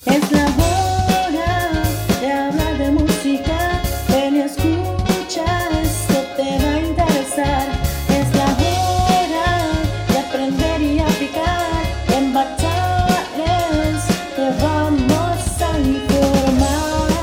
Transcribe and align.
Es 0.00 0.32
la 0.32 0.44
hora 0.46 1.82
de 2.20 2.32
hablar 2.32 2.78
de 2.78 2.90
música. 2.90 3.80
Ven 4.08 4.36
y 4.36 4.40
escucha, 4.40 5.80
esto 5.80 6.20
te 6.36 6.58
va 6.62 6.74
a 6.74 6.80
interesar. 6.80 7.68
Es 8.08 8.34
la 8.34 8.44
hora 8.58 9.48
de 10.08 10.18
aprender 10.18 10.82
y 10.82 10.98
aplicar. 10.98 11.84
En 12.16 12.34
Batales 12.34 14.04
te 14.36 14.50
vamos 14.62 15.62
a 15.62 15.78
informar. 15.78 17.14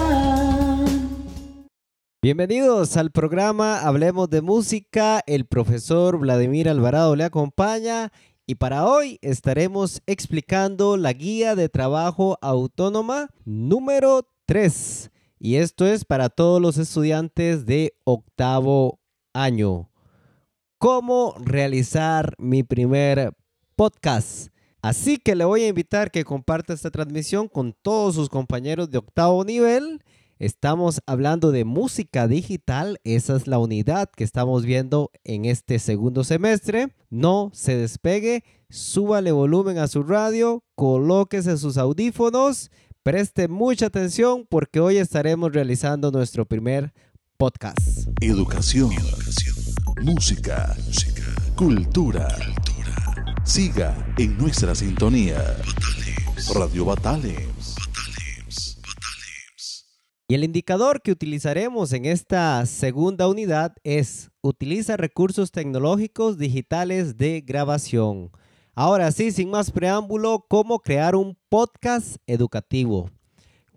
Bienvenidos 2.24 2.98
al 2.98 3.12
programa 3.12 3.82
Hablemos 3.82 4.30
de 4.30 4.42
Música. 4.42 5.22
El 5.28 5.46
profesor 5.46 6.18
Vladimir 6.18 6.70
Alvarado 6.70 7.16
le 7.16 7.26
acompaña 7.26 8.12
y 8.52 8.56
para 8.56 8.86
hoy 8.86 9.18
estaremos 9.22 10.02
explicando 10.08 10.98
la 10.98 11.14
guía 11.14 11.56
de 11.56 11.70
trabajo 11.70 12.38
autónoma 12.42 13.30
número 13.46 14.28
3. 14.46 15.10
Y 15.40 15.56
esto 15.56 15.88
es 15.88 16.04
para 16.04 16.28
todos 16.28 16.62
los 16.62 16.78
estudiantes 16.78 17.66
de 17.66 17.94
octavo 18.04 19.00
año. 19.32 19.90
¿Cómo 20.80 21.34
realizar 21.40 22.36
mi 22.38 22.64
primer 22.64 23.32
podcast? 23.78 24.50
Así 24.82 25.18
que 25.18 25.34
le 25.34 25.46
voy 25.46 25.62
a 25.62 25.70
invitar 25.70 26.12
que 26.12 26.26
comparta 26.26 26.74
esta 26.74 26.92
transmisión 26.92 27.48
con 27.48 27.72
todos 27.72 28.16
sus 28.16 28.28
compañeros 28.28 28.92
de 28.92 28.98
octavo 28.98 29.46
nivel. 29.46 30.04
Estamos 30.42 31.04
hablando 31.06 31.52
de 31.52 31.66
música 31.66 32.28
digital, 32.28 33.00
esa 33.04 33.36
es 33.36 33.46
la 33.46 33.60
unidad 33.60 34.10
que 34.10 34.24
estamos 34.24 34.66
viendo 34.66 35.12
en 35.24 35.46
este 35.46 35.78
segundo 35.78 36.24
semestre. 36.24 36.96
No 37.12 37.52
se 37.54 37.78
despegue, 37.78 38.44
súbale 38.68 39.32
volumen 39.32 39.78
a 39.78 39.88
su 39.88 40.02
radio, 40.02 40.64
colóquese 40.74 41.60
sus 41.60 41.78
audífonos, 41.78 42.72
preste 43.04 43.50
mucha 43.50 43.86
atención 43.86 44.48
porque 44.50 44.80
hoy 44.80 44.98
estaremos 44.98 45.54
realizando 45.54 46.10
nuestro 46.10 46.48
primer 46.48 46.92
podcast. 47.38 48.08
Educación. 48.20 48.90
Música. 50.02 50.76
Cultura. 51.56 52.28
Siga 53.44 53.96
en 54.18 54.36
nuestra 54.40 54.74
sintonía. 54.74 55.56
Radio 56.56 56.86
Batales. 56.86 57.51
Y 60.32 60.34
el 60.34 60.46
indicador 60.46 61.02
que 61.02 61.12
utilizaremos 61.12 61.92
en 61.92 62.06
esta 62.06 62.66
segunda 62.66 63.28
unidad 63.28 63.76
es 63.84 64.32
utiliza 64.40 64.96
recursos 64.96 65.52
tecnológicos 65.52 66.38
digitales 66.38 67.18
de 67.18 67.42
grabación. 67.42 68.32
Ahora 68.74 69.12
sí, 69.12 69.32
sin 69.32 69.50
más 69.50 69.72
preámbulo, 69.72 70.46
¿cómo 70.48 70.80
crear 70.80 71.18
un 71.18 71.38
podcast 71.50 72.16
educativo? 72.28 73.10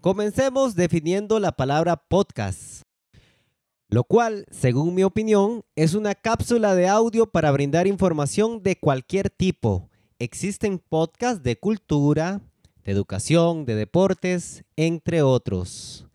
Comencemos 0.00 0.76
definiendo 0.76 1.40
la 1.40 1.50
palabra 1.50 1.96
podcast, 1.96 2.82
lo 3.88 4.04
cual, 4.04 4.46
según 4.52 4.94
mi 4.94 5.02
opinión, 5.02 5.64
es 5.74 5.94
una 5.94 6.14
cápsula 6.14 6.76
de 6.76 6.86
audio 6.86 7.26
para 7.26 7.50
brindar 7.50 7.88
información 7.88 8.62
de 8.62 8.78
cualquier 8.78 9.28
tipo. 9.28 9.90
Existen 10.20 10.78
podcasts 10.78 11.42
de 11.42 11.58
cultura, 11.58 12.40
de 12.84 12.92
educación, 12.92 13.64
de 13.64 13.74
deportes, 13.74 14.62
entre 14.76 15.22
otros. 15.22 16.06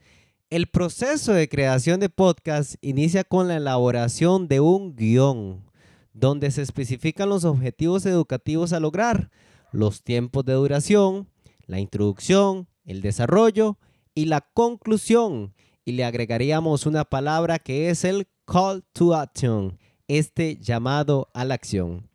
El 0.52 0.66
proceso 0.66 1.34
de 1.34 1.48
creación 1.48 2.00
de 2.00 2.10
podcast 2.10 2.74
inicia 2.82 3.24
con 3.24 3.48
la 3.48 3.58
elaboración 3.58 4.48
de 4.48 4.60
un 4.60 4.96
guion, 4.96 5.64
donde 6.14 6.50
se 6.50 6.64
especifican 6.64 7.30
los 7.30 7.46
objetivos 7.46 8.04
educativos 8.08 8.74
a 8.74 8.80
lograr, 8.80 9.30
los 9.72 10.02
tiempos 10.02 10.44
de 10.46 10.54
duración, 10.54 11.30
la 11.68 11.80
introducción, 11.80 12.68
el 12.84 13.02
desarrollo 13.02 13.78
y 14.16 14.26
la 14.26 14.42
conclusión. 14.42 15.54
Y 15.86 15.92
le 15.92 16.04
agregaríamos 16.04 16.88
una 16.88 17.06
palabra 17.06 17.60
que 17.60 17.92
es 17.92 18.04
el 18.04 18.28
call 18.46 18.84
to 18.92 19.14
action, 19.14 19.78
este 20.08 20.58
llamado 20.58 21.30
a 21.36 21.46
la 21.46 21.54
acción. 21.54 22.10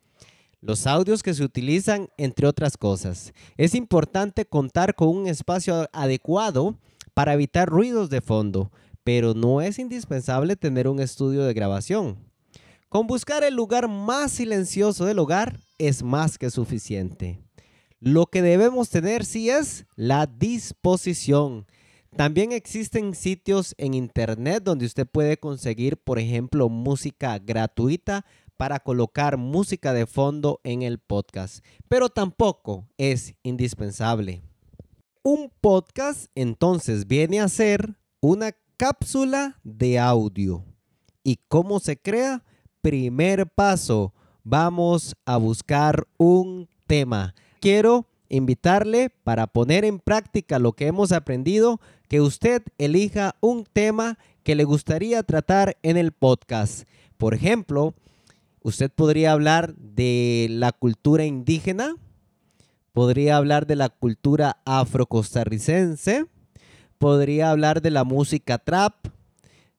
Los 0.59 0.87
audios 0.87 1.23
que 1.23 1.33
se 1.33 1.43
utilizan, 1.45 2.09
entre 2.17 2.47
otras 2.47 2.75
cosas. 2.75 3.33
Es 3.55 3.75
importante 3.75 4.43
contar 4.43 4.93
con 4.93 5.07
un 5.07 5.27
espacio 5.27 5.89
adecuado 5.93 6.75
para 7.15 7.33
evitar 7.33 7.67
ruidos 7.67 8.11
de 8.11 8.21
fondo, 8.21 8.71
pero 9.03 9.33
no 9.33 9.61
es 9.61 9.79
indispensable 9.79 10.55
tener 10.55 10.87
un 10.87 10.99
estudio 10.99 11.43
de 11.45 11.53
grabación. 11.53 12.17
Con 12.89 13.07
buscar 13.07 13.43
el 13.43 13.55
lugar 13.55 13.87
más 13.87 14.31
silencioso 14.31 15.05
del 15.05 15.17
hogar 15.19 15.57
es 15.79 16.03
más 16.03 16.37
que 16.37 16.51
suficiente. 16.51 17.39
Lo 17.99 18.27
que 18.27 18.41
debemos 18.41 18.89
tener 18.89 19.25
sí 19.25 19.49
es 19.49 19.85
la 19.95 20.27
disposición. 20.27 21.65
También 22.15 22.51
existen 22.51 23.15
sitios 23.15 23.73
en 23.77 23.93
internet 23.93 24.63
donde 24.63 24.85
usted 24.85 25.07
puede 25.07 25.37
conseguir, 25.37 25.97
por 25.97 26.19
ejemplo, 26.19 26.69
música 26.69 27.39
gratuita 27.39 28.25
para 28.57 28.79
colocar 28.79 29.37
música 29.37 29.93
de 29.93 30.05
fondo 30.05 30.59
en 30.63 30.81
el 30.81 30.99
podcast, 30.99 31.63
pero 31.87 32.09
tampoco 32.09 32.87
es 32.97 33.35
indispensable. 33.43 34.43
Un 35.27 35.51
podcast 35.59 36.27
entonces 36.35 37.07
viene 37.07 37.41
a 37.41 37.47
ser 37.49 37.95
una 38.21 38.51
cápsula 38.77 39.59
de 39.63 39.97
audio. 39.97 40.63
¿Y 41.23 41.39
cómo 41.47 41.79
se 41.79 41.97
crea? 41.97 42.43
Primer 42.83 43.47
paso, 43.47 44.13
vamos 44.43 45.15
a 45.25 45.37
buscar 45.37 46.05
un 46.19 46.69
tema. 46.85 47.33
Quiero 47.59 48.05
invitarle 48.29 49.09
para 49.09 49.47
poner 49.47 49.83
en 49.83 49.97
práctica 49.97 50.59
lo 50.59 50.73
que 50.73 50.85
hemos 50.85 51.11
aprendido, 51.11 51.81
que 52.07 52.21
usted 52.21 52.61
elija 52.77 53.33
un 53.41 53.63
tema 53.63 54.19
que 54.43 54.53
le 54.53 54.63
gustaría 54.63 55.23
tratar 55.23 55.75
en 55.81 55.97
el 55.97 56.11
podcast. 56.11 56.87
Por 57.17 57.33
ejemplo, 57.33 57.95
usted 58.61 58.91
podría 58.91 59.31
hablar 59.31 59.73
de 59.73 60.45
la 60.51 60.71
cultura 60.71 61.25
indígena, 61.25 61.95
podría 62.95 63.35
hablar 63.35 63.67
de 63.67 63.75
la 63.75 63.89
cultura 63.89 64.61
afrocostarricense, 64.63 66.27
podría 66.97 67.51
hablar 67.51 67.81
de 67.81 67.91
la 67.91 68.05
música 68.05 68.57
trap, 68.57 69.07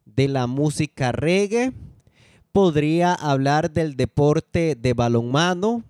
de 0.04 0.28
la 0.28 0.47
música 0.47 1.12
reggae, 1.12 1.72
podría 2.53 3.15
hablar 3.15 3.71
del 3.71 3.97
deporte 3.97 4.75
de 4.75 4.93
balonmano, 4.93 5.82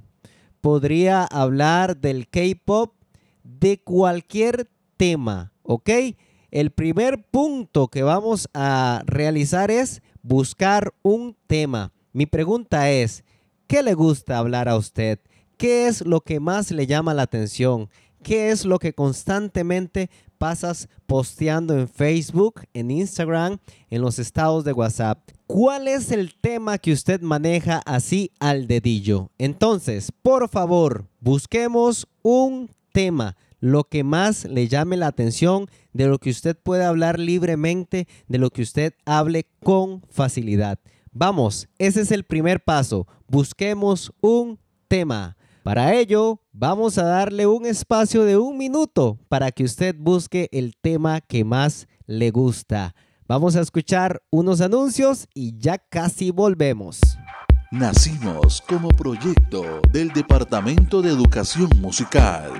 podría 0.61 1.25
hablar 1.25 1.97
del 1.97 2.29
K-pop, 2.29 2.95
de 3.43 3.81
cualquier 3.81 4.69
tema, 4.97 5.53
¿ok? 5.65 5.91
El 6.53 6.71
primer 6.71 7.25
punto 7.25 7.89
que 7.89 8.05
vamos 8.05 8.49
a 8.55 9.03
realizar 9.05 9.73
es 9.73 10.01
buscar 10.23 10.95
un 11.03 11.37
tema. 11.49 11.93
Mi 12.13 12.27
pregunta 12.27 12.89
es, 12.93 13.25
¿qué 13.67 13.83
le 13.83 13.95
gusta 13.95 14.39
hablar 14.39 14.69
a 14.69 14.77
usted? 14.77 15.19
¿Qué 15.57 15.87
es 15.87 16.05
lo 16.05 16.21
que 16.21 16.39
más 16.39 16.71
le 16.71 16.87
llama 16.87 17.15
la 17.15 17.23
atención? 17.23 17.89
¿Qué 18.23 18.51
es 18.51 18.67
lo 18.67 18.79
que 18.79 18.93
constantemente 18.93 20.11
pasas 20.37 20.89
posteando 21.07 21.79
en 21.79 21.89
Facebook, 21.89 22.63
en 22.75 22.91
Instagram, 22.91 23.59
en 23.89 24.03
los 24.03 24.19
estados 24.19 24.65
de 24.65 24.75
WhatsApp? 24.75 25.19
¿Cuál 25.47 25.89
es 25.89 26.11
el 26.11 26.35
tema 26.35 26.77
que 26.77 26.93
usted 26.93 27.23
maneja 27.23 27.81
así 27.87 28.33
al 28.39 28.67
dedillo? 28.67 29.31
Entonces, 29.39 30.13
por 30.23 30.51
favor, 30.51 31.07
busquemos 31.21 32.07
un 32.21 32.71
tema, 32.93 33.37
lo 33.59 33.85
que 33.85 34.05
más 34.05 34.45
le 34.45 34.69
llame 34.69 34.99
la 34.99 35.07
atención, 35.07 35.71
de 35.95 36.07
lo 36.07 36.19
que 36.19 36.29
usted 36.29 36.55
pueda 36.55 36.89
hablar 36.89 37.19
libremente, 37.19 38.09
de 38.29 38.39
lo 38.39 38.51
que 38.51 38.61
usted 38.61 38.93
hable 39.07 39.47
con 39.63 40.03
facilidad. 40.11 40.79
Vamos, 41.13 41.69
ese 41.79 42.03
es 42.03 42.11
el 42.13 42.25
primer 42.25 42.63
paso. 42.63 43.07
Busquemos 43.27 44.13
un 44.21 44.59
tema. 44.89 45.37
Para 45.67 45.95
ello, 45.95 46.41
vamos 46.53 46.97
a 46.97 47.03
darle 47.03 47.49
un 47.49 47.67
espacio 47.67 48.23
de 48.23 48.37
un 48.37 48.57
minuto 48.57 49.19
para 49.29 49.51
que 49.51 49.65
usted 49.65 49.97
busque 49.99 50.49
el 50.53 50.77
tema 50.81 51.21
que 51.21 51.43
más 51.43 51.89
le 52.07 52.31
gusta. 52.31 52.95
Vamos 53.27 53.57
a 53.57 53.63
escuchar 53.63 54.23
unos 54.31 54.61
anuncios 54.61 55.27
y 55.35 55.59
ya 55.59 55.79
casi 55.79 56.31
volvemos. 56.31 57.01
Nacimos 57.79 58.63
como 58.67 58.89
proyecto 58.89 59.83
del 59.93 60.09
Departamento 60.09 61.03
de 61.03 61.11
Educación 61.11 61.69
Musical 61.79 62.51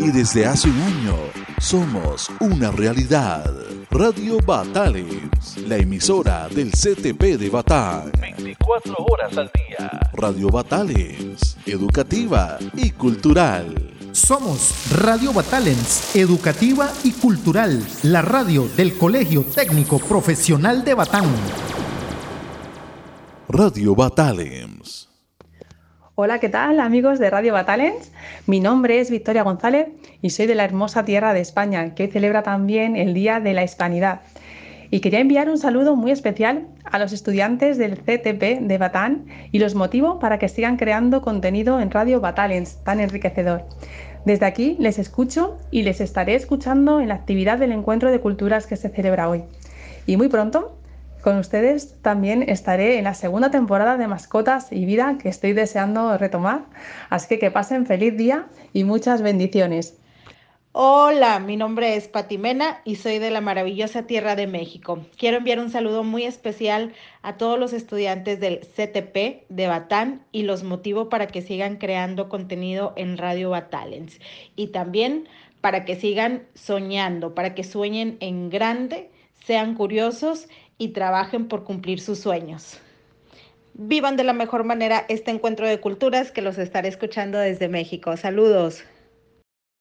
y 0.00 0.10
desde 0.10 0.46
hace 0.46 0.68
un 0.68 0.80
año 0.80 1.14
somos 1.60 2.28
una 2.40 2.72
realidad. 2.72 3.48
Radio 3.88 4.38
Batales, 4.44 5.58
la 5.64 5.76
emisora 5.76 6.48
del 6.48 6.72
CTP 6.72 7.38
de 7.38 7.50
Batán. 7.50 8.10
24 8.20 8.96
horas 8.98 9.38
al 9.38 9.48
día. 9.54 10.10
Radio 10.14 10.48
Batales, 10.48 11.56
educativa 11.64 12.58
y 12.74 12.90
cultural. 12.90 13.94
Somos 14.10 14.90
Radio 14.90 15.32
Batalens, 15.32 16.16
educativa 16.16 16.90
y 17.04 17.12
cultural, 17.12 17.80
la 18.02 18.22
radio 18.22 18.68
del 18.76 18.98
Colegio 18.98 19.44
Técnico 19.44 20.00
Profesional 20.00 20.84
de 20.84 20.94
Batán. 20.94 21.26
Radio 23.50 23.94
Batales. 23.94 25.08
Hola, 26.16 26.38
¿qué 26.38 26.50
tal 26.50 26.80
amigos 26.80 27.18
de 27.18 27.30
Radio 27.30 27.54
Batalens? 27.54 28.12
Mi 28.46 28.60
nombre 28.60 29.00
es 29.00 29.10
Victoria 29.10 29.42
González 29.42 29.88
y 30.20 30.28
soy 30.28 30.44
de 30.44 30.54
la 30.54 30.64
hermosa 30.64 31.06
tierra 31.06 31.32
de 31.32 31.40
España, 31.40 31.94
que 31.94 32.02
hoy 32.02 32.10
celebra 32.10 32.42
también 32.42 32.94
el 32.94 33.14
Día 33.14 33.40
de 33.40 33.54
la 33.54 33.64
Hispanidad. 33.64 34.20
Y 34.90 35.00
quería 35.00 35.20
enviar 35.20 35.48
un 35.48 35.56
saludo 35.56 35.96
muy 35.96 36.10
especial 36.10 36.66
a 36.84 36.98
los 36.98 37.14
estudiantes 37.14 37.78
del 37.78 37.96
CTP 37.96 38.60
de 38.60 38.78
Batán 38.78 39.24
y 39.50 39.60
los 39.60 39.74
motivo 39.74 40.18
para 40.18 40.38
que 40.38 40.50
sigan 40.50 40.76
creando 40.76 41.22
contenido 41.22 41.80
en 41.80 41.90
Radio 41.90 42.20
Batalens, 42.20 42.84
tan 42.84 43.00
enriquecedor. 43.00 43.64
Desde 44.26 44.44
aquí 44.44 44.76
les 44.78 44.98
escucho 44.98 45.58
y 45.70 45.84
les 45.84 46.02
estaré 46.02 46.34
escuchando 46.34 47.00
en 47.00 47.08
la 47.08 47.14
actividad 47.14 47.56
del 47.56 47.72
encuentro 47.72 48.10
de 48.10 48.20
culturas 48.20 48.66
que 48.66 48.76
se 48.76 48.90
celebra 48.90 49.30
hoy. 49.30 49.44
Y 50.06 50.18
muy 50.18 50.28
pronto 50.28 50.77
con 51.22 51.38
ustedes 51.38 52.00
también 52.02 52.42
estaré 52.48 52.98
en 52.98 53.04
la 53.04 53.14
segunda 53.14 53.50
temporada 53.50 53.96
de 53.96 54.08
Mascotas 54.08 54.72
y 54.72 54.84
Vida 54.84 55.18
que 55.20 55.28
estoy 55.28 55.52
deseando 55.52 56.16
retomar. 56.18 56.66
Así 57.10 57.28
que 57.28 57.38
que 57.38 57.50
pasen 57.50 57.86
feliz 57.86 58.16
día 58.16 58.46
y 58.72 58.84
muchas 58.84 59.22
bendiciones. 59.22 59.98
Hola, 60.72 61.40
mi 61.40 61.56
nombre 61.56 61.96
es 61.96 62.06
Patimena 62.08 62.82
y 62.84 62.96
soy 62.96 63.18
de 63.18 63.30
la 63.30 63.40
maravillosa 63.40 64.06
Tierra 64.06 64.36
de 64.36 64.46
México. 64.46 65.00
Quiero 65.16 65.38
enviar 65.38 65.58
un 65.58 65.70
saludo 65.70 66.04
muy 66.04 66.24
especial 66.24 66.92
a 67.22 67.36
todos 67.36 67.58
los 67.58 67.72
estudiantes 67.72 68.38
del 68.38 68.60
CTP 68.60 69.48
de 69.48 69.66
Batán 69.66 70.22
y 70.30 70.42
los 70.42 70.62
motivo 70.62 71.08
para 71.08 71.26
que 71.26 71.42
sigan 71.42 71.78
creando 71.78 72.28
contenido 72.28 72.92
en 72.96 73.16
Radio 73.16 73.50
Batalens 73.50 74.20
y 74.56 74.68
también 74.68 75.26
para 75.60 75.84
que 75.84 75.96
sigan 75.96 76.44
soñando, 76.54 77.34
para 77.34 77.54
que 77.54 77.64
sueñen 77.64 78.16
en 78.20 78.48
grande, 78.48 79.10
sean 79.44 79.74
curiosos 79.74 80.48
y 80.78 80.88
trabajen 80.88 81.48
por 81.48 81.64
cumplir 81.64 82.00
sus 82.00 82.20
sueños. 82.20 82.78
Vivan 83.74 84.16
de 84.16 84.24
la 84.24 84.32
mejor 84.32 84.64
manera 84.64 85.04
este 85.08 85.30
encuentro 85.30 85.66
de 85.66 85.80
culturas 85.80 86.32
que 86.32 86.42
los 86.42 86.58
estaré 86.58 86.88
escuchando 86.88 87.38
desde 87.38 87.68
México. 87.68 88.16
Saludos. 88.16 88.82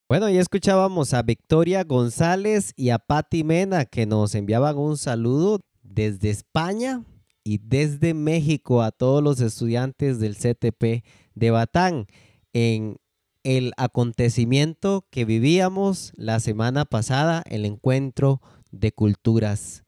Bueno, 0.09 0.29
ya 0.29 0.39
escuchábamos 0.39 1.13
a 1.13 1.21
Victoria 1.21 1.83
González 1.83 2.73
y 2.75 2.89
a 2.89 2.99
Patti 2.99 3.43
Mena 3.43 3.85
que 3.85 4.05
nos 4.05 4.35
enviaban 4.35 4.77
un 4.77 4.97
saludo 4.97 5.59
desde 5.83 6.29
España 6.29 7.03
y 7.43 7.59
desde 7.59 8.13
México 8.13 8.81
a 8.81 8.91
todos 8.91 9.23
los 9.23 9.41
estudiantes 9.41 10.19
del 10.19 10.35
CTP 10.35 11.03
de 11.33 11.51
Batán 11.51 12.07
en 12.53 12.97
el 13.43 13.73
acontecimiento 13.77 15.05
que 15.09 15.25
vivíamos 15.25 16.13
la 16.15 16.39
semana 16.39 16.85
pasada, 16.85 17.43
el 17.49 17.65
encuentro 17.65 18.41
de 18.71 18.91
culturas. 18.91 19.83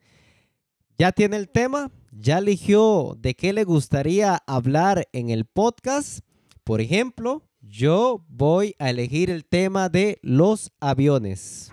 ¿Ya 1.00 1.12
tiene 1.12 1.38
el 1.38 1.48
tema? 1.48 1.90
¿Ya 2.12 2.36
eligió 2.36 3.16
de 3.18 3.34
qué 3.34 3.54
le 3.54 3.64
gustaría 3.64 4.42
hablar 4.46 5.08
en 5.14 5.30
el 5.30 5.46
podcast? 5.46 6.20
Por 6.62 6.82
ejemplo, 6.82 7.42
yo 7.62 8.22
voy 8.28 8.74
a 8.78 8.90
elegir 8.90 9.30
el 9.30 9.46
tema 9.46 9.88
de 9.88 10.18
los 10.20 10.70
aviones. 10.78 11.72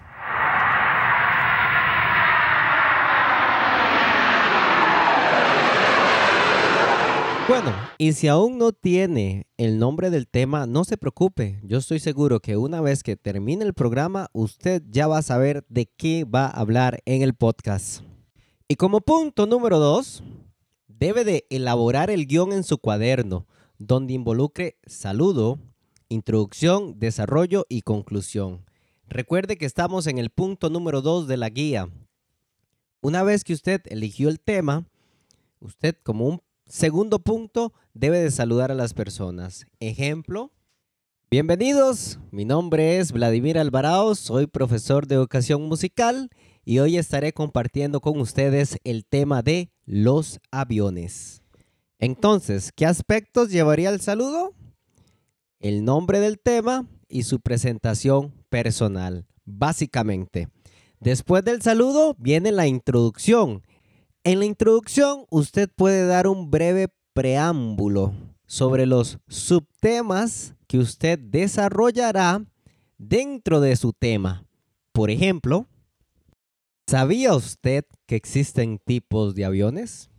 Bueno, 7.50 7.74
y 7.98 8.14
si 8.14 8.30
aún 8.30 8.58
no 8.58 8.72
tiene 8.72 9.48
el 9.58 9.78
nombre 9.78 10.10
del 10.10 10.30
tema, 10.30 10.66
no 10.68 10.86
se 10.86 10.96
preocupe. 10.96 11.60
Yo 11.64 11.80
estoy 11.80 12.00
seguro 12.00 12.40
que 12.40 12.56
una 12.56 12.80
vez 12.80 13.04
que 13.04 13.18
termine 13.18 13.66
el 13.66 13.74
programa, 13.74 14.30
usted 14.32 14.82
ya 14.88 15.08
va 15.08 15.18
a 15.18 15.22
saber 15.22 15.66
de 15.68 15.86
qué 15.98 16.24
va 16.24 16.46
a 16.46 16.62
hablar 16.62 17.02
en 17.04 17.24
el 17.24 17.34
podcast. 17.34 18.07
Y 18.70 18.76
como 18.76 19.00
punto 19.00 19.46
número 19.46 19.80
dos, 19.80 20.24
debe 20.90 21.24
de 21.24 21.48
elaborar 21.50 22.10
el 22.10 22.28
guion 22.28 22.52
en 22.52 22.66
su 22.66 22.80
cuaderno, 22.80 23.48
donde 23.78 24.12
involucre 24.12 24.76
saludo, 24.86 25.58
introducción, 26.10 27.00
desarrollo 27.00 27.66
y 27.70 27.84
conclusión. 27.84 28.66
Recuerde 29.08 29.58
que 29.58 29.66
estamos 29.66 30.06
en 30.06 30.18
el 30.18 30.32
punto 30.32 30.70
número 30.70 31.02
dos 31.02 31.30
de 31.30 31.38
la 31.38 31.48
guía. 31.48 31.90
Una 33.00 33.24
vez 33.24 33.46
que 33.46 33.54
usted 33.54 33.82
eligió 33.86 34.28
el 34.28 34.42
tema, 34.42 34.86
usted 35.62 35.96
como 36.04 36.28
un 36.28 36.42
segundo 36.66 37.20
punto 37.20 37.72
debe 37.94 38.20
de 38.20 38.32
saludar 38.32 38.70
a 38.70 38.76
las 38.76 38.94
personas. 38.94 39.66
Ejemplo, 39.80 40.52
bienvenidos, 41.32 42.20
mi 42.32 42.44
nombre 42.44 42.98
es 42.98 43.14
Vladimir 43.14 43.58
Alvarado, 43.60 44.14
soy 44.14 44.46
profesor 44.46 45.08
de 45.08 45.16
educación 45.16 45.62
musical 45.70 46.30
y 46.68 46.80
hoy 46.80 46.98
estaré 46.98 47.32
compartiendo 47.32 48.02
con 48.02 48.20
ustedes 48.20 48.78
el 48.84 49.06
tema 49.06 49.42
de 49.42 49.72
los 49.86 50.42
aviones. 50.52 51.42
Entonces, 51.98 52.74
¿qué 52.76 52.86
aspectos 52.86 53.52
llevaría 53.52 53.90
el 53.90 54.02
saludo? 54.02 54.54
El 55.62 55.86
nombre 55.86 56.20
del 56.20 56.38
tema 56.42 56.86
y 57.08 57.24
su 57.24 57.40
presentación 57.40 58.34
personal, 58.50 59.26
básicamente. 59.46 60.50
Después 61.00 61.46
del 61.46 61.62
saludo 61.62 62.18
viene 62.20 62.52
la 62.52 62.68
introducción. 62.68 63.64
En 64.26 64.40
la 64.40 64.46
introducción 64.46 65.24
usted 65.30 65.70
puede 65.74 66.06
dar 66.06 66.28
un 66.28 66.52
breve 66.52 66.90
preámbulo 67.14 68.14
sobre 68.46 68.86
los 68.86 69.20
subtemas 69.30 70.54
que 70.68 70.80
usted 70.80 71.18
desarrollará 71.18 72.46
dentro 72.98 73.62
de 73.62 73.78
su 73.78 73.94
tema. 73.94 74.46
Por 74.92 75.10
ejemplo, 75.12 75.66
¿Sabía 76.90 77.36
usted 77.36 77.84
que 78.06 78.16
existen 78.16 78.80
tipos 78.80 79.36
de 79.36 79.44
aviones? 79.44 80.10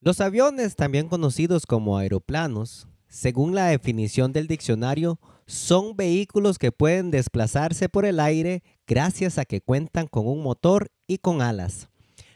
Los 0.00 0.20
aviones, 0.20 0.74
también 0.74 1.08
conocidos 1.08 1.64
como 1.64 1.96
aeroplanos, 1.96 2.88
según 3.06 3.54
la 3.54 3.66
definición 3.66 4.32
del 4.32 4.48
diccionario, 4.48 5.20
son 5.46 5.94
vehículos 5.94 6.58
que 6.58 6.72
pueden 6.72 7.12
desplazarse 7.12 7.88
por 7.88 8.04
el 8.04 8.18
aire 8.18 8.64
gracias 8.84 9.38
a 9.38 9.44
que 9.44 9.60
cuentan 9.60 10.08
con 10.08 10.26
un 10.26 10.42
motor 10.42 10.90
y 11.06 11.18
con 11.18 11.40
alas. 11.40 11.88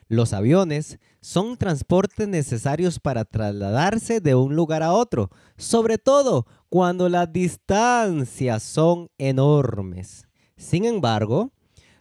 Los 0.06 0.32
aviones 0.32 1.00
son 1.20 1.56
transportes 1.56 2.28
necesarios 2.28 3.00
para 3.00 3.24
trasladarse 3.24 4.20
de 4.20 4.36
un 4.36 4.54
lugar 4.54 4.84
a 4.84 4.92
otro, 4.92 5.28
sobre 5.56 5.98
todo 5.98 6.46
cuando 6.68 7.08
las 7.08 7.32
distancias 7.32 8.62
son 8.62 9.08
enormes. 9.18 10.28
Sin 10.56 10.84
embargo, 10.84 11.50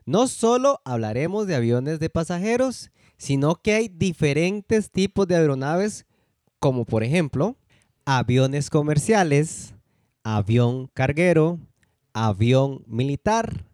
no 0.10 0.28
solo 0.28 0.82
hablaremos 0.86 1.46
de 1.46 1.54
aviones 1.54 2.00
de 2.00 2.10
pasajeros, 2.10 2.90
sino 3.18 3.62
que 3.62 3.74
hay 3.74 3.90
diferentes 3.90 4.90
tipos 4.90 5.28
de 5.28 5.36
aeronaves, 5.36 6.08
como 6.58 6.84
por 6.84 7.04
ejemplo, 7.04 7.58
aviones 8.06 8.72
comerciales, 8.72 9.76
avión 10.24 10.90
carguero, 10.96 11.60
avión 12.12 12.84
militar, 12.88 13.68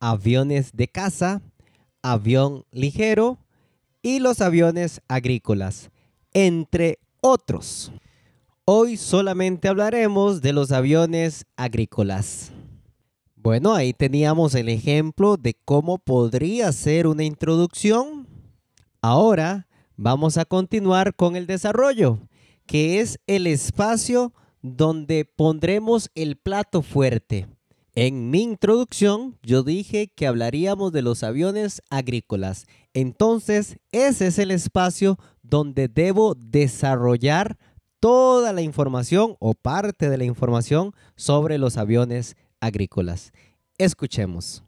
aviones 0.00 0.72
de 0.74 0.88
caza, 0.88 1.40
avión 2.02 2.66
ligero 2.72 3.38
y 4.02 4.18
los 4.18 4.42
aviones 4.42 5.00
agrícolas, 5.08 5.90
entre 6.34 6.98
otros. 7.22 7.90
Hoy 8.66 8.98
solamente 8.98 9.66
hablaremos 9.68 10.42
de 10.42 10.52
los 10.52 10.72
aviones 10.72 11.46
agrícolas. 11.56 12.52
Bueno, 13.42 13.72
ahí 13.72 13.94
teníamos 13.94 14.54
el 14.54 14.68
ejemplo 14.68 15.38
de 15.38 15.54
cómo 15.64 15.96
podría 15.96 16.70
ser 16.72 17.06
una 17.06 17.24
introducción. 17.24 18.28
Ahora 19.00 19.66
vamos 19.96 20.36
a 20.36 20.44
continuar 20.44 21.14
con 21.14 21.36
el 21.36 21.46
desarrollo, 21.46 22.18
que 22.66 23.00
es 23.00 23.18
el 23.26 23.46
espacio 23.46 24.34
donde 24.60 25.24
pondremos 25.24 26.10
el 26.14 26.36
plato 26.36 26.82
fuerte. 26.82 27.46
En 27.94 28.28
mi 28.28 28.42
introducción 28.42 29.38
yo 29.42 29.62
dije 29.62 30.08
que 30.14 30.26
hablaríamos 30.26 30.92
de 30.92 31.00
los 31.00 31.22
aviones 31.22 31.80
agrícolas. 31.88 32.66
Entonces 32.92 33.78
ese 33.90 34.26
es 34.26 34.38
el 34.38 34.50
espacio 34.50 35.18
donde 35.42 35.88
debo 35.88 36.34
desarrollar 36.34 37.56
toda 38.00 38.52
la 38.52 38.60
información 38.60 39.36
o 39.38 39.54
parte 39.54 40.10
de 40.10 40.18
la 40.18 40.24
información 40.24 40.92
sobre 41.16 41.56
los 41.56 41.78
aviones 41.78 42.36
agrícolas. 42.60 43.32
Escuchemos. 43.78 44.62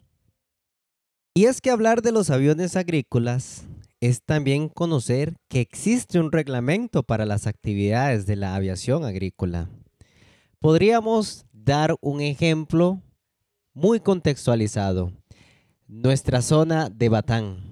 Y 1.35 1.45
es 1.45 1.61
que 1.61 1.71
hablar 1.71 2.01
de 2.01 2.11
los 2.11 2.29
aviones 2.29 2.75
agrícolas 2.75 3.65
es 4.01 4.21
también 4.21 4.69
conocer 4.69 5.35
que 5.47 5.61
existe 5.61 6.19
un 6.19 6.31
reglamento 6.31 7.03
para 7.03 7.25
las 7.25 7.47
actividades 7.47 8.25
de 8.25 8.35
la 8.35 8.55
aviación 8.55 9.05
agrícola. 9.05 9.69
Podríamos 10.59 11.45
dar 11.51 11.95
un 12.01 12.21
ejemplo 12.21 13.01
muy 13.73 13.99
contextualizado. 13.99 15.11
Nuestra 15.87 16.41
zona 16.41 16.89
de 16.89 17.09
Batán. 17.09 17.63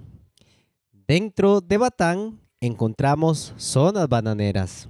Dentro 1.06 1.60
de 1.60 1.76
Batán 1.76 2.40
encontramos 2.60 3.52
zonas 3.56 4.08
bananeras. 4.08 4.88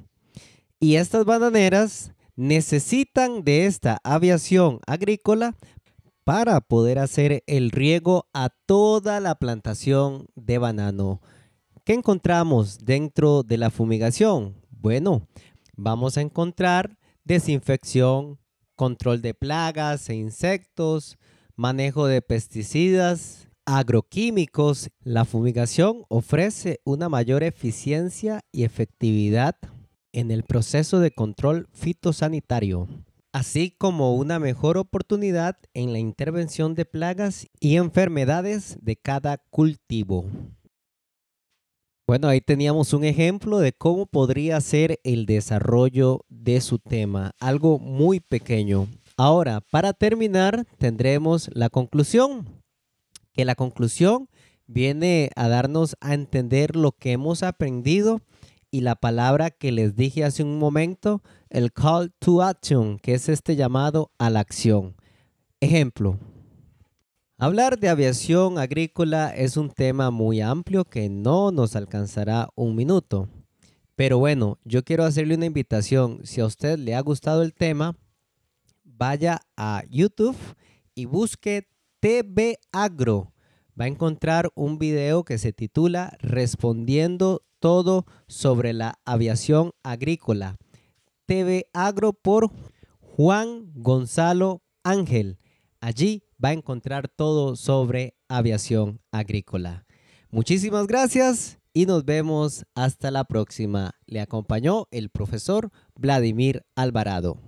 Y 0.79 0.97
estas 0.97 1.25
bananeras 1.25 2.13
necesitan 2.43 3.45
de 3.45 3.67
esta 3.67 4.01
aviación 4.03 4.81
agrícola 4.85 5.55
para 6.25 6.61
poder 6.61 6.99
hacer 6.99 7.45
el 7.47 7.71
riego 7.71 8.27
a 8.33 8.49
toda 8.67 9.21
la 9.21 9.37
plantación 9.37 10.27
de 10.35 10.59
banano. 10.59 11.21
¿Qué 11.85 11.93
encontramos 11.95 12.79
dentro 12.81 13.45
de 13.45 13.59
la 13.59 13.71
fumigación? 13.71 14.57
Bueno, 14.71 15.29
vamos 15.77 16.17
a 16.17 16.21
encontrar 16.21 16.99
desinfección, 17.23 18.41
control 18.75 19.23
de 19.23 19.35
plagas 19.35 20.09
e 20.09 20.15
insectos, 20.15 21.19
manejo 21.55 22.09
de 22.09 22.23
pesticidas, 22.23 23.47
agroquímicos. 23.67 24.91
La 25.05 25.25
fumigación 25.25 26.03
ofrece 26.09 26.81
una 26.85 27.09
mayor 27.09 27.45
eficiencia 27.45 28.41
y 28.51 28.65
efectividad 28.65 29.55
en 30.13 30.31
el 30.31 30.45
proceso 30.45 31.01
de 31.01 31.11
control 31.11 31.69
fitosanitario, 31.73 32.89
así 33.33 33.71
como 33.71 34.15
una 34.15 34.39
mejor 34.39 34.77
oportunidad 34.79 35.57
en 35.75 35.93
la 35.93 35.99
intervención 35.99 36.75
de 36.75 36.85
plagas 36.85 37.47
y 37.61 37.77
enfermedades 37.77 38.77
de 38.81 38.97
cada 38.97 39.39
cultivo. 39.39 40.27
Bueno, 42.07 42.29
ahí 42.29 42.41
teníamos 42.41 42.93
un 42.93 43.05
ejemplo 43.05 43.59
de 43.59 43.73
cómo 43.73 44.07
podría 44.07 44.61
ser 44.61 45.01
el 45.05 45.25
desarrollo 45.25 46.25
de 46.29 46.61
su 46.61 46.79
tema, 46.79 47.33
algo 47.39 47.79
muy 47.79 48.21
pequeño. 48.21 48.89
Ahora, 49.17 49.61
para 49.61 49.93
terminar, 49.93 50.67
tendremos 50.79 51.49
la 51.55 51.71
conclusión, 51.71 52.63
que 53.33 53.45
la 53.45 53.55
conclusión 53.55 54.29
viene 54.67 55.31
a 55.37 55.49
darnos 55.49 55.97
a 56.01 56.15
entender 56.15 56.77
lo 56.77 56.93
que 56.93 57.13
hemos 57.13 57.43
aprendido 57.43 58.21
y 58.73 58.81
la 58.81 58.97
palabra 58.97 59.51
que 59.51 59.71
les 59.71 59.95
dije 59.95 60.25
hace 60.25 60.43
un 60.43 60.59
momento, 60.59 61.23
el 61.51 61.73
call 61.73 62.11
to 62.19 62.43
action, 62.43 62.99
que 62.99 63.13
es 63.13 63.29
este 63.29 63.55
llamado 63.55 64.11
a 64.19 64.31
la 64.31 64.41
acción. 64.41 64.97
Ejemplo. 65.61 66.19
Hablar 67.37 67.79
de 67.79 67.91
aviación 67.91 68.59
agrícola 68.59 69.29
es 69.29 69.59
un 69.59 69.69
tema 69.69 70.11
muy 70.11 70.41
amplio 70.41 70.87
que 70.87 71.11
no 71.11 71.53
nos 71.53 71.77
alcanzará 71.77 72.49
un 72.55 72.75
minuto. 72.75 73.29
Pero 73.95 74.19
bueno, 74.19 74.59
yo 74.65 74.83
quiero 74.85 75.05
hacerle 75.05 75.35
una 75.35 75.47
invitación. 75.47 76.21
Si 76.25 76.41
a 76.41 76.47
usted 76.47 76.79
le 76.79 76.95
ha 76.95 77.01
gustado 77.03 77.43
el 77.43 77.53
tema, 77.53 77.95
vaya 78.85 79.43
a 79.55 79.83
YouTube 79.91 80.37
y 80.95 81.05
busque 81.05 81.69
TV 82.01 82.59
Agro. 82.73 83.35
Va 83.79 83.85
a 83.85 83.89
encontrar 83.89 84.51
un 84.55 84.79
video 84.79 85.25
que 85.25 85.37
se 85.37 85.53
titula 85.53 86.17
Respondiendo 86.21 87.43
todo 87.63 88.07
sobre 88.27 88.73
la 88.73 88.99
aviación 89.05 89.71
agrícola. 89.85 90.59
TV 91.27 91.69
Agro 91.73 92.13
por 92.13 92.51
Juan 93.01 93.71
Gonzalo 93.77 94.63
Ángel. 94.83 95.39
Allí 95.81 96.25
va 96.45 96.49
a 96.49 96.55
encontrar 96.55 97.09
todo 97.09 97.55
sobre 97.55 98.17
aviación 98.29 99.01
agrícola. 99.13 99.87
Muchísimas 100.31 100.89
gracias 100.89 101.61
y 101.73 101.87
nos 101.87 102.05
vemos 102.05 102.65
hasta 102.75 103.13
la 103.13 103.25
próxima. 103.25 103.93
Le 104.07 104.21
acompañó 104.21 104.89
el 104.91 105.09
profesor 105.09 105.71
Vladimir 105.95 106.67
Alvarado. 106.75 107.39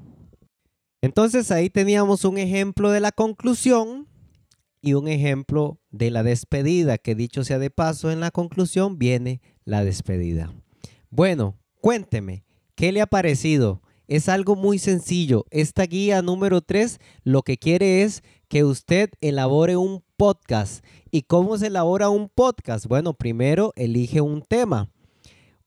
Entonces 1.02 1.50
ahí 1.50 1.70
teníamos 1.70 2.24
un 2.24 2.38
ejemplo 2.38 2.92
de 2.92 3.00
la 3.00 3.10
conclusión 3.10 4.06
y 4.80 4.94
un 4.94 5.08
ejemplo 5.08 5.80
de 5.94 6.10
la 6.10 6.24
despedida, 6.24 6.98
que 6.98 7.14
dicho 7.14 7.44
sea 7.44 7.60
de 7.60 7.70
paso, 7.70 8.10
en 8.10 8.18
la 8.18 8.32
conclusión 8.32 8.98
viene 8.98 9.40
la 9.64 9.84
despedida. 9.84 10.52
Bueno, 11.08 11.56
cuénteme, 11.80 12.44
¿qué 12.74 12.90
le 12.90 13.00
ha 13.00 13.06
parecido? 13.06 13.80
Es 14.08 14.28
algo 14.28 14.56
muy 14.56 14.80
sencillo. 14.80 15.46
Esta 15.50 15.84
guía 15.84 16.20
número 16.20 16.62
3 16.62 16.98
lo 17.22 17.42
que 17.42 17.58
quiere 17.58 18.02
es 18.02 18.22
que 18.48 18.64
usted 18.64 19.10
elabore 19.20 19.76
un 19.76 20.02
podcast. 20.16 20.84
¿Y 21.12 21.22
cómo 21.22 21.56
se 21.58 21.68
elabora 21.68 22.08
un 22.08 22.28
podcast? 22.28 22.86
Bueno, 22.86 23.14
primero 23.14 23.72
elige 23.76 24.20
un 24.20 24.42
tema. 24.42 24.90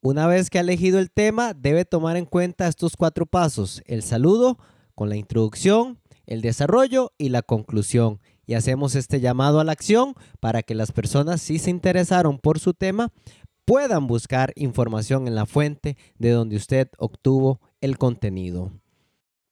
Una 0.02 0.28
vez 0.28 0.50
que 0.50 0.58
ha 0.58 0.62
elegido 0.62 1.00
el 1.00 1.10
tema, 1.10 1.54
debe 1.54 1.86
tomar 1.86 2.18
en 2.18 2.26
cuenta 2.26 2.68
estos 2.68 2.98
cuatro 2.98 3.26
pasos. 3.26 3.82
El 3.86 4.04
saludo 4.04 4.58
con 4.94 5.08
la 5.08 5.16
introducción, 5.16 6.00
el 6.26 6.42
desarrollo 6.42 7.14
y 7.18 7.30
la 7.30 7.44
conclusión 7.44 8.20
y 8.48 8.56
hacemos 8.56 8.96
este 8.96 9.20
llamado 9.20 9.60
a 9.60 9.64
la 9.64 9.74
acción 9.74 10.16
para 10.40 10.64
que 10.64 10.74
las 10.74 10.92
personas 10.92 11.42
si 11.42 11.60
se 11.60 11.70
interesaron 11.70 12.40
por 12.40 12.60
su 12.60 12.74
tema 12.74 13.12
puedan 13.66 14.08
buscar 14.08 14.54
información 14.56 15.28
en 15.28 15.36
la 15.36 15.46
fuente 15.46 15.98
de 16.18 16.32
donde 16.32 16.56
usted 16.56 16.90
obtuvo 16.98 17.60
el 17.82 17.98
contenido. 17.98 18.72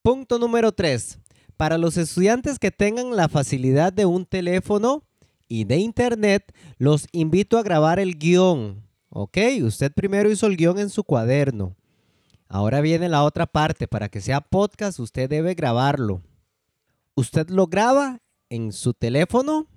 Punto 0.02 0.38
número 0.38 0.72
3. 0.72 1.18
Para 1.58 1.76
los 1.76 1.98
estudiantes 1.98 2.58
que 2.58 2.70
tengan 2.70 3.14
la 3.14 3.28
facilidad 3.28 3.92
de 3.92 4.06
un 4.06 4.24
teléfono 4.24 5.04
y 5.48 5.64
de 5.64 5.76
internet, 5.76 6.54
los 6.78 7.06
invito 7.12 7.58
a 7.58 7.62
grabar 7.62 7.98
el 7.98 8.18
guion. 8.18 8.82
Ok, 9.10 9.38
usted 9.62 9.92
primero 9.92 10.30
hizo 10.30 10.46
el 10.46 10.56
guion 10.56 10.78
en 10.78 10.90
su 10.90 11.04
cuaderno. 11.04 11.76
Ahora 12.48 12.80
viene 12.80 13.08
la 13.08 13.22
otra 13.24 13.46
parte. 13.46 13.88
Para 13.88 14.08
que 14.08 14.20
sea 14.20 14.40
podcast, 14.40 14.98
usted 14.98 15.28
debe 15.28 15.54
grabarlo. 15.54 16.22
Usted 17.14 17.48
lo 17.50 17.66
graba 17.66 18.20
en 18.50 18.72
su 18.72 18.94
teléfono 18.94 19.68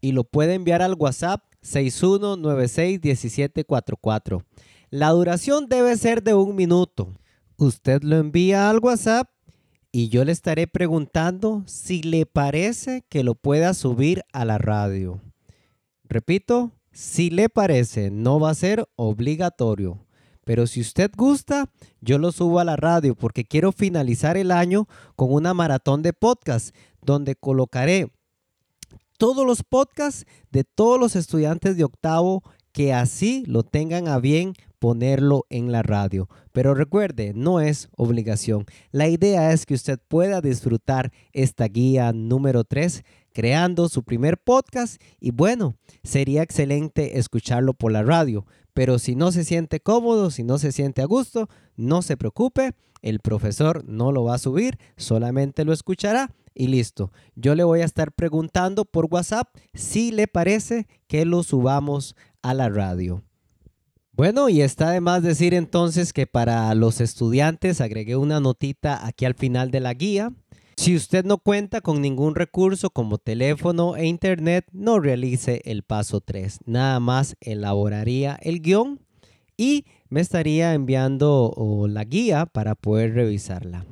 y 0.00 0.12
lo 0.12 0.24
puede 0.24 0.54
enviar 0.54 0.82
al 0.82 0.94
WhatsApp 0.94 1.42
61961744. 1.62 4.44
La 4.90 5.10
duración 5.10 5.68
debe 5.68 5.96
ser 5.96 6.22
de 6.22 6.34
un 6.34 6.54
minuto. 6.54 7.12
Usted 7.56 8.02
lo 8.02 8.16
envía 8.16 8.70
al 8.70 8.78
WhatsApp 8.78 9.28
y 9.90 10.08
yo 10.08 10.24
le 10.24 10.32
estaré 10.32 10.66
preguntando 10.66 11.62
si 11.66 12.02
le 12.02 12.26
parece 12.26 13.04
que 13.08 13.24
lo 13.24 13.34
pueda 13.34 13.74
subir 13.74 14.22
a 14.32 14.44
la 14.44 14.58
radio. 14.58 15.20
Repito, 16.04 16.72
si 16.92 17.30
le 17.30 17.48
parece, 17.48 18.10
no 18.10 18.38
va 18.38 18.50
a 18.50 18.54
ser 18.54 18.86
obligatorio. 18.96 19.98
Pero 20.44 20.68
si 20.68 20.80
usted 20.80 21.10
gusta, 21.16 21.72
yo 22.00 22.18
lo 22.18 22.30
subo 22.30 22.60
a 22.60 22.64
la 22.64 22.76
radio 22.76 23.16
porque 23.16 23.44
quiero 23.44 23.72
finalizar 23.72 24.36
el 24.36 24.52
año 24.52 24.86
con 25.16 25.32
una 25.32 25.54
maratón 25.54 26.02
de 26.02 26.12
podcast 26.12 26.74
donde 27.02 27.34
colocaré 27.34 28.12
todos 29.16 29.46
los 29.46 29.62
podcasts 29.62 30.26
de 30.50 30.64
todos 30.64 30.98
los 30.98 31.16
estudiantes 31.16 31.76
de 31.76 31.84
octavo 31.84 32.42
que 32.72 32.92
así 32.92 33.42
lo 33.46 33.62
tengan 33.62 34.06
a 34.06 34.18
bien 34.18 34.52
ponerlo 34.78 35.46
en 35.48 35.72
la 35.72 35.82
radio. 35.82 36.28
Pero 36.52 36.74
recuerde, 36.74 37.32
no 37.34 37.60
es 37.60 37.88
obligación. 37.96 38.66
La 38.92 39.08
idea 39.08 39.52
es 39.52 39.64
que 39.64 39.74
usted 39.74 39.98
pueda 40.08 40.40
disfrutar 40.40 41.10
esta 41.32 41.68
guía 41.68 42.12
número 42.12 42.64
3 42.64 43.02
creando 43.32 43.88
su 43.88 44.02
primer 44.02 44.38
podcast 44.38 45.00
y 45.20 45.30
bueno, 45.30 45.76
sería 46.02 46.42
excelente 46.42 47.18
escucharlo 47.18 47.74
por 47.74 47.92
la 47.92 48.02
radio. 48.02 48.46
Pero 48.74 48.98
si 48.98 49.14
no 49.14 49.32
se 49.32 49.44
siente 49.44 49.80
cómodo, 49.80 50.30
si 50.30 50.42
no 50.42 50.58
se 50.58 50.72
siente 50.72 51.00
a 51.00 51.06
gusto, 51.06 51.48
no 51.76 52.02
se 52.02 52.16
preocupe, 52.16 52.72
el 53.00 53.20
profesor 53.20 53.84
no 53.86 54.12
lo 54.12 54.24
va 54.24 54.34
a 54.34 54.38
subir, 54.38 54.78
solamente 54.96 55.64
lo 55.64 55.72
escuchará 55.72 56.30
y 56.56 56.66
listo. 56.68 57.12
Yo 57.34 57.54
le 57.54 57.62
voy 57.62 57.82
a 57.82 57.84
estar 57.84 58.12
preguntando 58.12 58.84
por 58.84 59.06
WhatsApp 59.10 59.54
si 59.74 60.10
le 60.10 60.26
parece 60.26 60.88
que 61.06 61.24
lo 61.24 61.42
subamos 61.42 62.16
a 62.42 62.54
la 62.54 62.68
radio. 62.68 63.22
Bueno, 64.12 64.48
y 64.48 64.62
está 64.62 64.90
de 64.90 65.02
más 65.02 65.22
decir 65.22 65.52
entonces 65.52 66.14
que 66.14 66.26
para 66.26 66.74
los 66.74 67.02
estudiantes 67.02 67.82
agregué 67.82 68.16
una 68.16 68.40
notita 68.40 69.06
aquí 69.06 69.26
al 69.26 69.34
final 69.34 69.70
de 69.70 69.80
la 69.80 69.92
guía. 69.92 70.32
Si 70.78 70.96
usted 70.96 71.24
no 71.24 71.38
cuenta 71.38 71.82
con 71.82 72.00
ningún 72.00 72.34
recurso 72.34 72.90
como 72.90 73.18
teléfono 73.18 73.96
e 73.96 74.06
internet, 74.06 74.66
no 74.72 75.00
realice 75.00 75.60
el 75.66 75.82
paso 75.82 76.20
3. 76.20 76.60
Nada 76.64 76.98
más 76.98 77.36
elaboraría 77.40 78.38
el 78.40 78.62
guion 78.62 79.00
y 79.56 79.84
me 80.08 80.20
estaría 80.20 80.74
enviando 80.74 81.86
la 81.88 82.04
guía 82.04 82.46
para 82.46 82.74
poder 82.74 83.14
revisarla. 83.14 83.84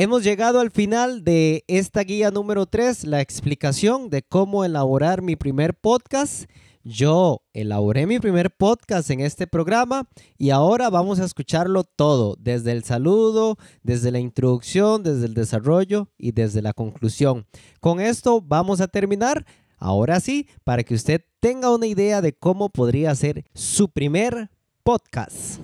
Hemos 0.00 0.22
llegado 0.22 0.60
al 0.60 0.70
final 0.70 1.24
de 1.24 1.64
esta 1.66 2.04
guía 2.04 2.30
número 2.30 2.66
3, 2.66 3.02
la 3.02 3.20
explicación 3.20 4.10
de 4.10 4.22
cómo 4.22 4.64
elaborar 4.64 5.22
mi 5.22 5.34
primer 5.34 5.74
podcast. 5.74 6.48
Yo 6.84 7.42
elaboré 7.52 8.06
mi 8.06 8.20
primer 8.20 8.52
podcast 8.52 9.10
en 9.10 9.18
este 9.18 9.48
programa 9.48 10.08
y 10.36 10.50
ahora 10.50 10.88
vamos 10.88 11.18
a 11.18 11.24
escucharlo 11.24 11.82
todo, 11.82 12.36
desde 12.38 12.70
el 12.70 12.84
saludo, 12.84 13.56
desde 13.82 14.12
la 14.12 14.20
introducción, 14.20 15.02
desde 15.02 15.26
el 15.26 15.34
desarrollo 15.34 16.06
y 16.16 16.30
desde 16.30 16.62
la 16.62 16.74
conclusión. 16.74 17.48
Con 17.80 17.98
esto 17.98 18.40
vamos 18.40 18.80
a 18.80 18.86
terminar. 18.86 19.46
Ahora 19.78 20.20
sí, 20.20 20.46
para 20.62 20.84
que 20.84 20.94
usted 20.94 21.24
tenga 21.40 21.74
una 21.74 21.88
idea 21.88 22.20
de 22.22 22.34
cómo 22.34 22.68
podría 22.68 23.12
ser 23.16 23.46
su 23.52 23.88
primer 23.88 24.48
podcast. 24.84 25.58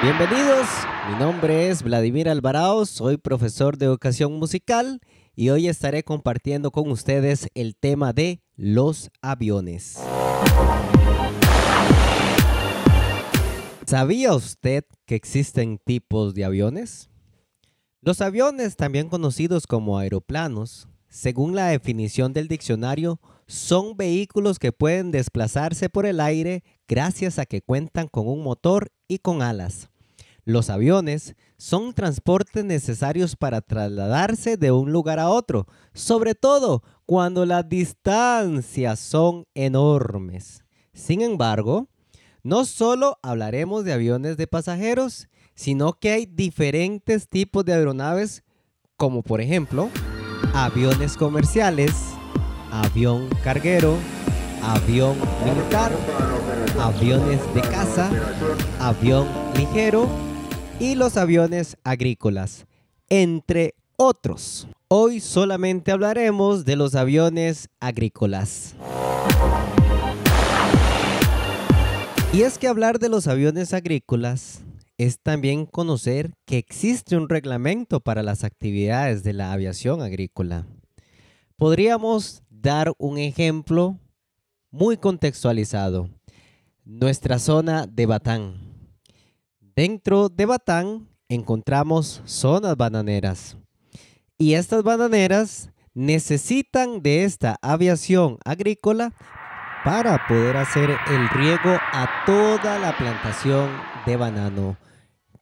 Bienvenidos, 0.00 0.68
mi 1.10 1.16
nombre 1.16 1.70
es 1.70 1.82
Vladimir 1.82 2.28
Alvarado, 2.28 2.86
soy 2.86 3.16
profesor 3.16 3.78
de 3.78 3.86
educación 3.86 4.32
musical 4.38 5.00
y 5.34 5.48
hoy 5.48 5.66
estaré 5.66 6.04
compartiendo 6.04 6.70
con 6.70 6.88
ustedes 6.92 7.48
el 7.54 7.74
tema 7.74 8.12
de 8.12 8.40
los 8.54 9.10
aviones. 9.22 9.98
¿Sabía 13.86 14.34
usted 14.34 14.84
que 15.04 15.16
existen 15.16 15.80
tipos 15.84 16.32
de 16.32 16.44
aviones? 16.44 17.10
Los 18.00 18.20
aviones, 18.20 18.76
también 18.76 19.08
conocidos 19.08 19.66
como 19.66 19.98
aeroplanos, 19.98 20.86
según 21.08 21.56
la 21.56 21.66
definición 21.66 22.32
del 22.32 22.46
diccionario, 22.46 23.20
son 23.48 23.96
vehículos 23.96 24.58
que 24.58 24.72
pueden 24.72 25.10
desplazarse 25.10 25.88
por 25.88 26.06
el 26.06 26.20
aire 26.20 26.62
gracias 26.86 27.38
a 27.38 27.46
que 27.46 27.62
cuentan 27.62 28.06
con 28.06 28.28
un 28.28 28.44
motor 28.44 28.92
y 29.08 29.18
con 29.18 29.42
alas. 29.42 29.88
Los 30.44 30.70
aviones 30.70 31.34
son 31.56 31.92
transportes 31.92 32.64
necesarios 32.64 33.36
para 33.36 33.60
trasladarse 33.60 34.56
de 34.56 34.70
un 34.70 34.92
lugar 34.92 35.18
a 35.18 35.28
otro, 35.28 35.66
sobre 35.92 36.34
todo 36.34 36.82
cuando 37.06 37.44
las 37.44 37.68
distancias 37.68 39.00
son 39.00 39.44
enormes. 39.54 40.64
Sin 40.92 41.22
embargo, 41.22 41.88
no 42.42 42.64
solo 42.64 43.18
hablaremos 43.22 43.84
de 43.84 43.92
aviones 43.92 44.36
de 44.36 44.46
pasajeros, 44.46 45.28
sino 45.54 45.94
que 45.94 46.12
hay 46.12 46.26
diferentes 46.26 47.28
tipos 47.28 47.64
de 47.64 47.72
aeronaves, 47.74 48.42
como 48.96 49.22
por 49.22 49.40
ejemplo, 49.40 49.90
aviones 50.54 51.16
comerciales, 51.16 51.92
avión 52.82 53.28
carguero, 53.42 53.96
avión 54.62 55.16
militar, 55.44 55.90
aviones 56.80 57.40
de 57.52 57.60
caza, 57.60 58.08
avión 58.78 59.26
ligero 59.56 60.08
y 60.78 60.94
los 60.94 61.16
aviones 61.16 61.76
agrícolas, 61.82 62.66
entre 63.08 63.74
otros. 63.96 64.68
Hoy 64.86 65.18
solamente 65.18 65.90
hablaremos 65.90 66.64
de 66.64 66.76
los 66.76 66.94
aviones 66.94 67.68
agrícolas. 67.80 68.76
Y 72.32 72.42
es 72.42 72.58
que 72.58 72.68
hablar 72.68 73.00
de 73.00 73.08
los 73.08 73.26
aviones 73.26 73.74
agrícolas 73.74 74.60
es 74.98 75.18
también 75.20 75.66
conocer 75.66 76.32
que 76.44 76.58
existe 76.58 77.16
un 77.16 77.28
reglamento 77.28 78.00
para 78.00 78.22
las 78.22 78.44
actividades 78.44 79.24
de 79.24 79.32
la 79.32 79.52
aviación 79.52 80.00
agrícola. 80.00 80.64
Podríamos 81.58 82.44
dar 82.60 82.92
un 82.98 83.18
ejemplo 83.18 83.98
muy 84.70 84.96
contextualizado. 84.96 86.08
Nuestra 86.84 87.38
zona 87.38 87.86
de 87.86 88.06
Batán. 88.06 88.54
Dentro 89.60 90.28
de 90.28 90.46
Batán 90.46 91.08
encontramos 91.28 92.22
zonas 92.24 92.76
bananeras. 92.76 93.56
Y 94.38 94.54
estas 94.54 94.82
bananeras 94.82 95.70
necesitan 95.94 97.02
de 97.02 97.24
esta 97.24 97.58
aviación 97.60 98.38
agrícola 98.44 99.12
para 99.84 100.26
poder 100.26 100.56
hacer 100.56 100.90
el 100.90 101.28
riego 101.30 101.78
a 101.92 102.08
toda 102.26 102.78
la 102.78 102.96
plantación 102.96 103.70
de 104.06 104.16
banano. 104.16 104.76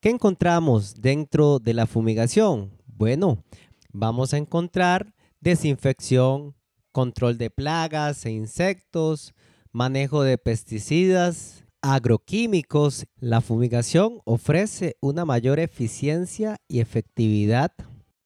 ¿Qué 0.00 0.11
encontramos 0.11 0.94
dentro 0.94 1.58
de 1.58 1.75
la 1.75 1.87
fumigación? 1.87 2.73
Bueno, 2.87 3.44
vamos 3.92 4.35
a 4.35 4.38
encontrar 4.38 5.14
desinfección, 5.40 6.55
control 6.96 7.36
de 7.36 7.50
plagas 7.50 8.24
e 8.24 8.30
insectos, 8.30 9.34
manejo 9.70 10.22
de 10.22 10.38
pesticidas, 10.38 11.66
agroquímicos. 11.82 13.04
La 13.20 13.42
fumigación 13.42 14.20
ofrece 14.24 14.96
una 15.02 15.26
mayor 15.26 15.60
eficiencia 15.60 16.56
y 16.68 16.80
efectividad 16.80 17.72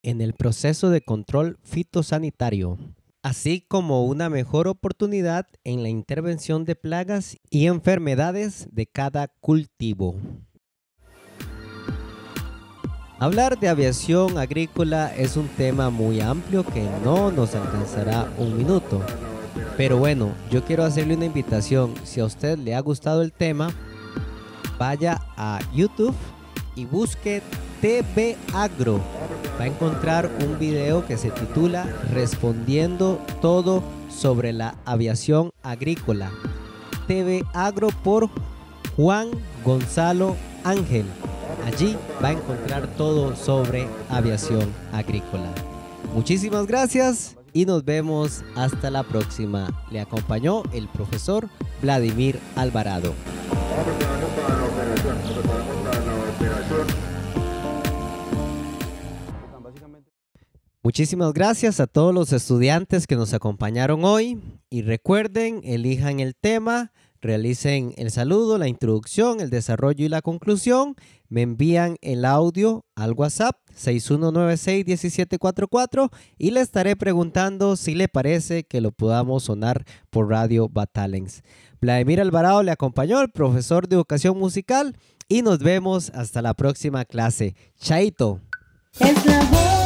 en 0.04 0.20
el 0.20 0.34
proceso 0.34 0.88
de 0.88 1.00
control 1.00 1.58
fitosanitario, 1.64 2.78
así 3.24 3.60
como 3.60 4.06
una 4.06 4.30
mejor 4.30 4.68
oportunidad 4.68 5.48
en 5.64 5.82
la 5.82 5.88
intervención 5.88 6.64
de 6.64 6.76
plagas 6.76 7.38
y 7.50 7.66
enfermedades 7.66 8.68
de 8.70 8.86
cada 8.86 9.26
cultivo. 9.40 10.14
Hablar 13.20 13.60
de 13.60 13.68
aviación 13.68 14.38
agrícola 14.38 15.14
es 15.14 15.36
un 15.36 15.46
tema 15.46 15.90
muy 15.90 16.22
amplio 16.22 16.64
que 16.64 16.88
no 17.04 17.30
nos 17.30 17.54
alcanzará 17.54 18.32
un 18.38 18.56
minuto. 18.56 19.02
Pero 19.76 19.98
bueno, 19.98 20.32
yo 20.50 20.64
quiero 20.64 20.84
hacerle 20.84 21.16
una 21.16 21.26
invitación. 21.26 21.92
Si 22.02 22.18
a 22.20 22.24
usted 22.24 22.56
le 22.56 22.74
ha 22.74 22.80
gustado 22.80 23.20
el 23.20 23.30
tema, 23.30 23.74
vaya 24.78 25.20
a 25.36 25.58
YouTube 25.74 26.14
y 26.74 26.86
busque 26.86 27.42
TV 27.82 28.38
Agro. 28.54 29.02
Va 29.60 29.64
a 29.64 29.66
encontrar 29.66 30.30
un 30.42 30.58
video 30.58 31.06
que 31.06 31.18
se 31.18 31.30
titula 31.30 31.84
Respondiendo 32.14 33.20
todo 33.42 33.82
sobre 34.08 34.54
la 34.54 34.76
aviación 34.86 35.50
agrícola. 35.62 36.30
TV 37.06 37.44
Agro 37.52 37.88
por 38.02 38.30
Juan 38.96 39.28
Gonzalo 39.62 40.36
Ángel. 40.64 41.04
Allí 41.72 41.96
va 42.20 42.28
a 42.28 42.32
encontrar 42.32 42.88
todo 42.96 43.36
sobre 43.36 43.86
aviación 44.08 44.74
agrícola. 44.92 45.54
Muchísimas 46.12 46.66
gracias 46.66 47.36
y 47.52 47.64
nos 47.64 47.84
vemos 47.84 48.42
hasta 48.56 48.90
la 48.90 49.04
próxima. 49.04 49.68
Le 49.92 50.00
acompañó 50.00 50.64
el 50.72 50.88
profesor 50.88 51.48
Vladimir 51.80 52.40
Alvarado. 52.56 53.14
Muchísimas 60.82 61.32
gracias 61.32 61.78
a 61.78 61.86
todos 61.86 62.12
los 62.12 62.32
estudiantes 62.32 63.06
que 63.06 63.14
nos 63.14 63.32
acompañaron 63.32 64.04
hoy 64.04 64.40
y 64.70 64.82
recuerden, 64.82 65.60
elijan 65.62 66.18
el 66.18 66.34
tema, 66.34 66.90
realicen 67.20 67.92
el 67.96 68.10
saludo, 68.10 68.58
la 68.58 68.66
introducción, 68.68 69.40
el 69.40 69.50
desarrollo 69.50 70.04
y 70.04 70.08
la 70.08 70.22
conclusión. 70.22 70.96
Me 71.28 71.42
envían 71.42 71.96
el 72.00 72.24
audio 72.24 72.86
al 72.94 73.12
WhatsApp 73.12 73.56
6196-1744 73.76 76.10
y 76.38 76.50
le 76.50 76.60
estaré 76.60 76.96
preguntando 76.96 77.76
si 77.76 77.94
le 77.94 78.08
parece 78.08 78.64
que 78.64 78.80
lo 78.80 78.90
podamos 78.92 79.44
sonar 79.44 79.84
por 80.10 80.28
Radio 80.28 80.68
Batalens. 80.68 81.42
Vladimir 81.80 82.20
Alvarado 82.20 82.62
le 82.62 82.72
acompañó, 82.72 83.20
el 83.20 83.30
profesor 83.30 83.88
de 83.88 83.96
educación 83.96 84.38
musical, 84.38 84.96
y 85.28 85.42
nos 85.42 85.58
vemos 85.60 86.10
hasta 86.14 86.42
la 86.42 86.54
próxima 86.54 87.04
clase. 87.04 87.54
Chaito. 87.78 88.40
Es 88.98 89.24
la 89.24 89.44
voz 89.44 89.79